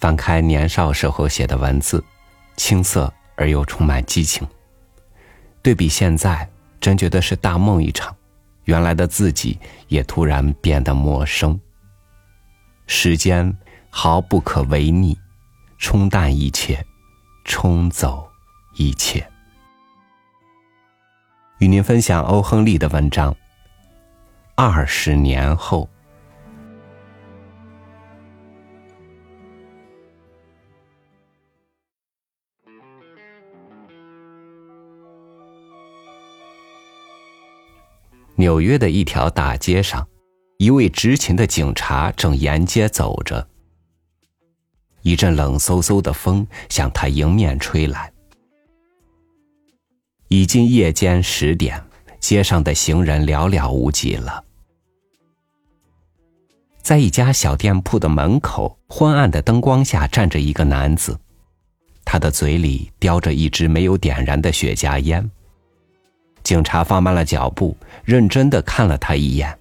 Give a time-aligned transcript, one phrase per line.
[0.00, 2.02] 翻开年少时候写的文字，
[2.56, 4.48] 青涩而又充满激情。
[5.62, 6.48] 对比现在，
[6.80, 8.16] 真觉得是大梦一场。
[8.64, 9.58] 原来的自己
[9.88, 11.60] 也突然变得陌生。
[12.86, 13.54] 时间
[13.90, 15.18] 毫不可违逆，
[15.78, 16.82] 冲淡一切，
[17.44, 18.26] 冲走
[18.76, 19.26] 一切。
[21.58, 23.36] 与您分享欧亨利的文章。
[24.54, 25.86] 二十年后。
[38.40, 40.08] 纽约的一条大街上，
[40.56, 43.46] 一位执勤的警察正沿街走着。
[45.02, 48.10] 一阵冷飕飕的风向他迎面吹来。
[50.28, 51.84] 已经夜间十点，
[52.18, 54.42] 街上的行人寥寥无几了。
[56.80, 61.20] 在一家小店铺的门口，昏暗的灯光下站着一个男子，
[62.06, 65.30] 他的嘴里叼着一支没有点燃的雪茄烟。
[66.42, 69.56] 警察放慢了脚步，认真的看了他一眼，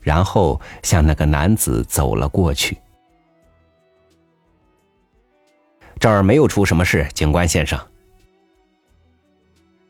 [0.00, 2.76] 然后向那个男子走了过去。
[5.98, 7.78] 这儿没有出什么事，警官先生。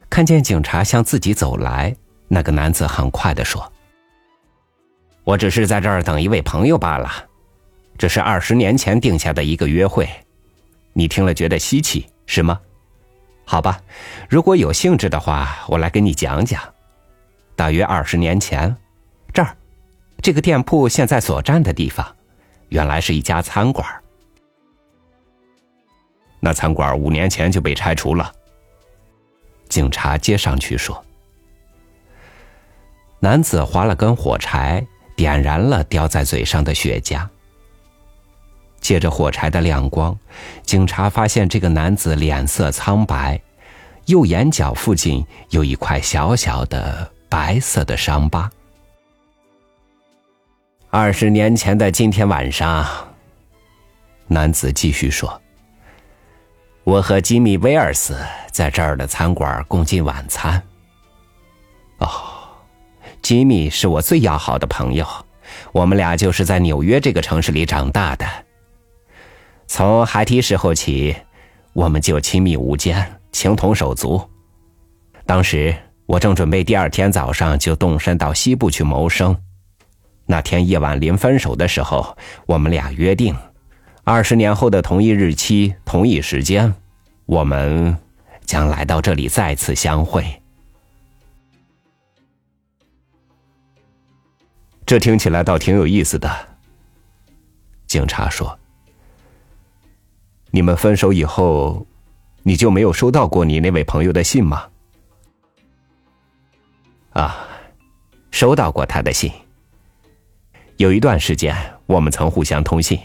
[0.08, 1.95] 看见警察向自己走来，
[2.28, 3.70] 那个男子很快的说
[5.23, 7.11] ：“我只是在这儿等一位朋友罢了，
[7.98, 10.08] 这是二十年前定下的一个约会，
[10.95, 12.58] 你听了觉得稀奇是吗？”
[13.51, 13.81] 好吧，
[14.29, 16.63] 如果有兴致的话，我来给你讲讲。
[17.57, 18.77] 大约二十年前，
[19.33, 19.57] 这儿，
[20.21, 22.07] 这个店铺现在所站的地方，
[22.69, 23.87] 原来是一家餐馆。
[26.41, 28.31] 那餐馆五年前就被拆除了。
[29.71, 31.03] 警察接上去说
[33.19, 37.27] ：“男子划了根火柴，点燃了叼在嘴上的雪茄。
[38.81, 40.17] 借着火柴的亮光，
[40.62, 43.41] 警察发现这个男子脸色苍白，
[44.07, 48.51] 右眼角附近有一块小小的白色的伤疤。
[50.91, 52.86] 二十年前的今天晚上，
[54.27, 55.41] 男子继续说
[56.83, 58.17] ：“我和吉米·威尔斯
[58.51, 60.63] 在这儿的餐馆共进晚餐。
[61.98, 62.08] 哦，
[63.20, 65.07] 吉米是我最要好的朋友，
[65.73, 68.27] 我们俩就是在纽约这个城市里长大的。”
[69.68, 71.14] 从孩提时候起，
[71.74, 74.20] 我们就亲密无间，情同手足。
[75.27, 79.36] 当时我正准备第二天早上就动身到西部去谋生。
[80.24, 83.36] 那天夜晚临分手的时候，我们俩约定，
[84.05, 86.74] 二十年后的同一日期、同一时间，
[87.27, 87.96] 我们
[88.46, 90.24] 将来到这里再次相会。
[94.86, 96.48] 这听起来倒挺有意思的。
[97.86, 98.58] 警察说。
[100.58, 101.86] 你们分手以后，
[102.42, 104.67] 你就没有收到过你那位朋友的信吗？
[107.11, 107.46] 啊，
[108.33, 109.30] 收到过他的信。
[110.77, 111.55] 有一段时间，
[111.86, 112.98] 我们曾互相通信。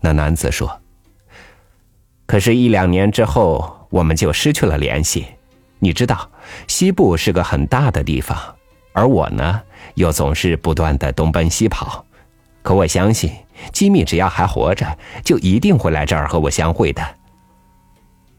[0.00, 0.80] 那男子说
[2.24, 5.26] ：“可是，一两年之后，我们就失去了联系。
[5.78, 6.30] 你知道，
[6.66, 8.38] 西部是个很大的地方，
[8.94, 9.60] 而我呢，
[9.96, 12.06] 又总是不断的东奔西跑。
[12.62, 13.30] 可我相信。”
[13.72, 17.02] 吉米只要还活着，就一定会来这儿和我相会的。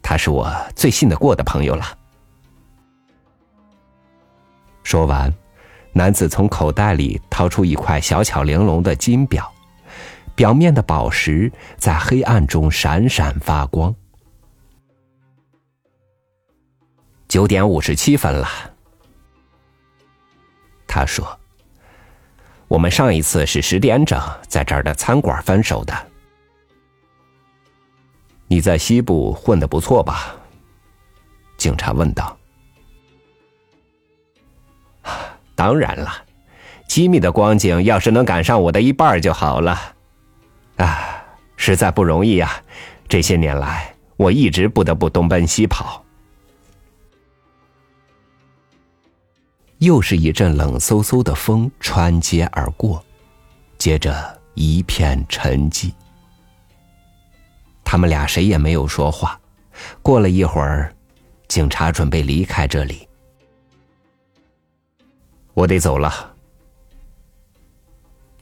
[0.02, 1.86] 他是我最信得过的朋友了。
[4.84, 5.32] 说完，
[5.94, 9.52] 男子从口袋里掏出一块小巧玲珑的金表，
[10.36, 13.94] 表面的宝石在黑暗中闪闪发光。
[17.28, 18.48] 九点五十七分了，
[20.88, 21.39] 他说。
[22.70, 25.94] 我们上一次是十点整在这儿的餐馆分手的。
[28.48, 30.36] 你在西部混的不错吧？
[31.58, 32.38] 警察问道。
[35.56, 36.14] 当然了，
[36.88, 39.78] 吉米的光景要是能赶上我的一半就好了。
[40.78, 41.26] 啊，
[41.58, 42.62] 实在不容易啊！
[43.08, 46.06] 这些年来，我一直不得不东奔西跑。
[49.80, 53.02] 又是一阵冷飕飕的风穿街而过，
[53.78, 55.94] 接着一片沉寂。
[57.86, 59.40] 他们俩谁也没有说话。
[60.02, 60.94] 过了一会儿，
[61.48, 63.08] 警察准备离开这里。
[65.54, 66.36] 我得走了，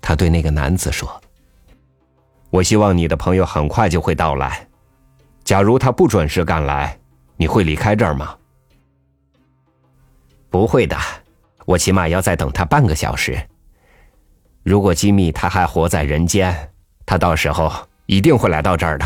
[0.02, 1.22] 他对那个男子说
[2.50, 4.68] ：“我希望你的朋友很快就会到来。
[5.44, 7.00] 假如他不准时赶来，
[7.36, 8.36] 你会离开这儿吗？”
[10.50, 10.98] 不会的。
[11.68, 13.38] 我起码要再等他半个小时。
[14.64, 16.72] 如果吉米他还活在人间，
[17.06, 17.70] 他到时候
[18.06, 19.06] 一定会来到这儿的。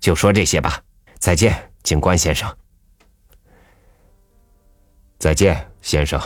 [0.00, 0.82] 就说这些吧，
[1.20, 2.52] 再见，警官先生。
[5.18, 6.20] 再见，先生。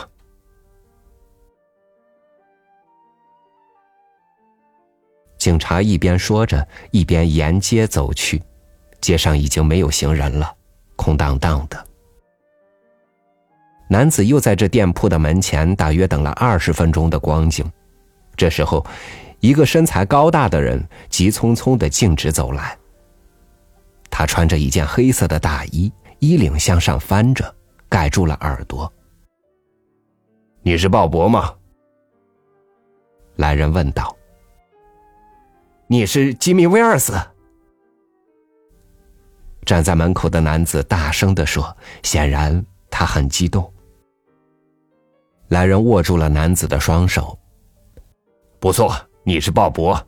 [5.37, 8.41] 警察一边说着，一边沿街走去。
[9.01, 10.51] 街上已经没有行人了，
[10.95, 11.88] 空荡荡的。
[13.91, 17.65] 男子又在这店铺的门前大约等了二十分钟的光景。
[18.37, 18.85] 这时候，
[19.39, 22.77] 一个身材高大的人急匆匆的径直走来。
[24.11, 27.53] 他穿着一件黑色的大衣，衣领向上翻着，
[27.89, 28.91] 盖住了耳朵。
[30.61, 31.51] 你是鲍勃吗？
[33.37, 34.15] 来人问道。
[35.87, 37.19] 你是吉米·威尔斯？
[39.65, 43.73] 站在门口的男子大声的说，显然他很激动。
[45.49, 47.37] 来人握住了男子的双手。
[48.59, 49.99] 不错，你是鲍勃，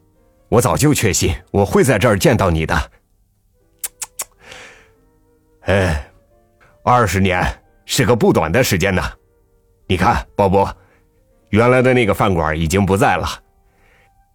[0.49, 2.91] 我早就确信我会在这儿见到你的。
[5.61, 6.11] 哎，
[6.83, 7.43] 二十年
[7.85, 9.01] 是个不短的时间呢。
[9.87, 10.71] 你看，鲍勃，
[11.49, 13.27] 原来的那个饭馆已经不在了。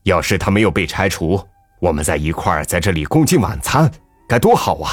[0.03, 1.41] 要是他没有被拆除，
[1.81, 3.91] 我们在一块在这里共进晚餐，
[4.29, 4.91] 该多好啊！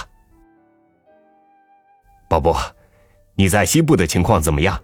[2.30, 2.58] 鲍勃，
[3.36, 4.80] 你在西部的情况怎么样？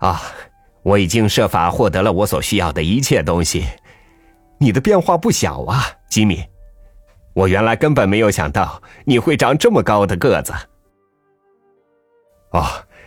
[0.00, 0.20] 啊，
[0.82, 3.66] 我已经设法获得了我所需要的一切东西。
[4.58, 6.44] 你的变化不小啊，吉米。
[7.32, 10.52] 我原来根本没有想到你会长这么高的个子。
[12.50, 12.66] 哦，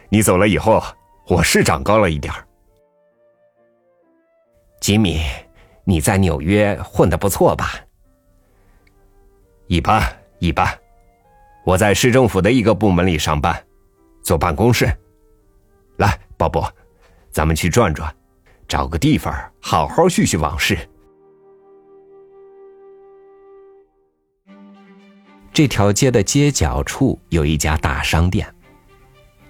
[0.09, 0.81] 你走了以后，
[1.27, 2.33] 我是长高了一点。
[4.79, 5.21] 吉米，
[5.83, 7.73] 你在纽约混的不错吧？
[9.67, 10.01] 一般
[10.39, 10.67] 一般，
[11.65, 13.61] 我在市政府的一个部门里上班，
[14.23, 14.91] 坐办公室。
[15.97, 16.67] 来，鲍勃，
[17.33, 18.15] 咱们去转转，
[18.67, 20.77] 找个地方好好叙叙往事。
[25.51, 28.47] 这条街的街角处有一家大商店，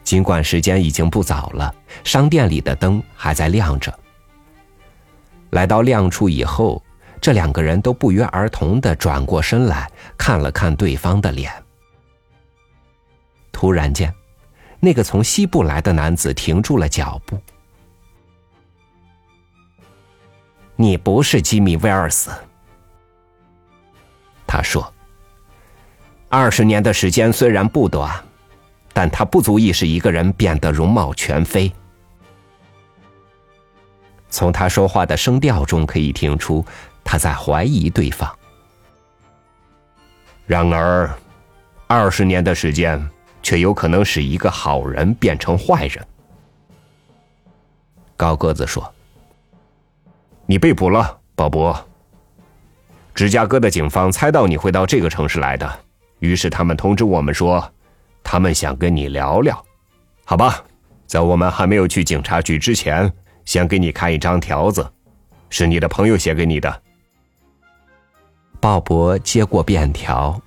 [0.01, 1.75] 尽管时间已经不早了，
[2.05, 3.93] 商店里的灯还在亮着。
[5.49, 6.81] 来到亮处以后，
[7.19, 11.51] 这两个人都不约而同的转过身来看了看对方的脸。
[13.51, 14.13] 突然间，
[14.79, 17.37] 那个从西部来的男子停住了脚步。
[20.83, 22.29] “你不是吉米·威尔斯。”
[24.45, 24.93] 他说
[26.27, 28.21] ，“二十年的时间虽然不短，
[28.91, 31.71] 但他不足以使一个人变得容貌全非。”
[34.29, 36.65] 从他说话的声调中可以听出，
[37.03, 38.29] 他在怀疑对方。
[40.45, 41.09] 然而，
[41.87, 43.09] 二十年的时间
[43.41, 46.05] 却有可能使一个好人变成坏人。
[48.17, 48.93] 高个子说
[50.45, 51.75] ：“你被捕了，鲍勃。
[53.13, 55.79] 芝加哥的警方猜到你会到这个城市来的，
[56.19, 57.71] 于是他们通知我们说，
[58.23, 59.63] 他们想跟你聊聊。
[60.25, 60.63] 好吧，
[61.05, 63.11] 在我们还没有去警察局之前。”
[63.45, 64.89] 先给你看一张条子，
[65.49, 66.81] 是你的朋友写给你的。
[68.61, 70.41] 鲍勃接过便条，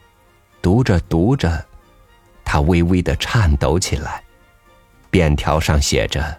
[0.63, 1.63] 读着读着，
[2.43, 4.25] 他微微的颤抖起来。
[5.11, 6.39] 便条上写着：“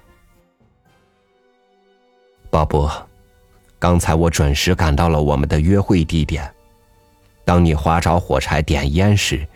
[2.50, 2.91] 鲍勃，
[3.79, 6.50] 刚才我准时赶到了我们的约会地点。
[7.46, 9.48] 当你划着火柴点烟时，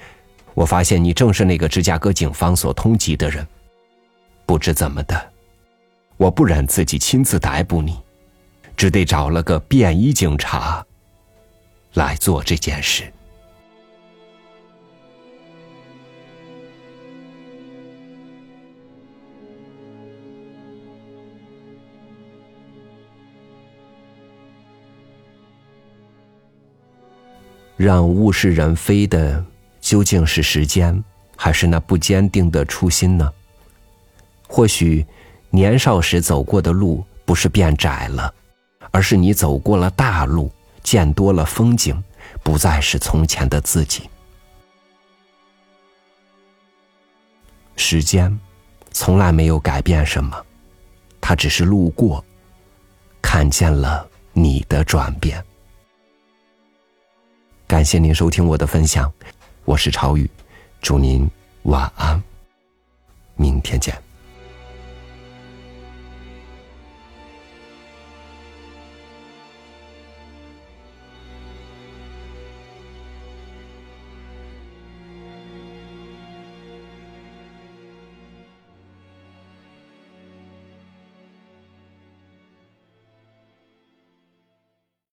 [0.53, 3.45] 我发现你正是那个芝加哥警方所通缉的人。
[4.45, 5.21] 不知怎么的。”
[6.17, 7.97] 我不忍自己亲自逮捕你，
[8.77, 10.85] 只得找了个便衣警察
[11.93, 13.11] 来做这件事。
[27.81, 29.43] 让物是人非的，
[29.79, 31.03] 究竟是时间，
[31.35, 33.31] 还是那不坚定的初心呢？
[34.47, 35.05] 或许。
[35.53, 38.33] 年少时走过的路不是变窄了，
[38.89, 40.49] 而是你走过了大路，
[40.81, 42.01] 见多了风景，
[42.41, 44.09] 不再是从前的自己。
[47.75, 48.39] 时间
[48.93, 50.41] 从来没有改变什么，
[51.19, 52.23] 它只是路过，
[53.21, 55.43] 看见了你的转变。
[57.71, 59.09] 感谢您收听我的分享，
[59.63, 60.29] 我是超宇，
[60.81, 61.25] 祝您
[61.63, 62.21] 晚安，
[63.37, 64.10] 明天见。